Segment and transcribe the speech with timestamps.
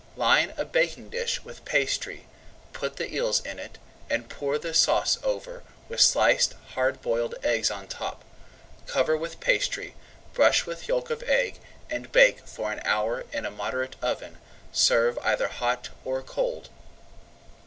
[0.15, 2.25] Line a baking dish with pastry,
[2.73, 3.77] put the eels in it,
[4.09, 8.23] and pour the sauce over, with sliced hard boiled eggs on top.
[8.87, 9.93] Cover with pastry,
[10.33, 14.39] brush with yolk of egg, and bake for an hour in a moderate oven.
[14.71, 16.69] Serve either hot or cold.